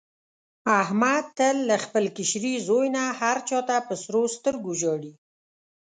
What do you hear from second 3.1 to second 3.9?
هر چا ته